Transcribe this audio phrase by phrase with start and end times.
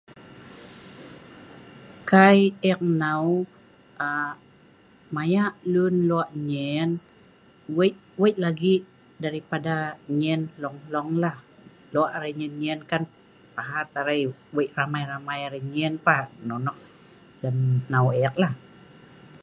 [2.09, 3.25] Kai eek nnau
[4.09, 6.89] aa…maya luen loa’ nyien
[7.77, 8.75] wei-wei lagi
[9.23, 9.75] daripada
[10.19, 11.37] nyien hloung-hluong lah.
[11.93, 13.03] Loa’ arai nyien-nyien kan
[13.55, 14.21] pahaat arai
[14.55, 16.77] wei ramai-ramai arai nyien pah Nonoh
[17.41, 17.57] lem
[17.87, 18.53] nnau eek lah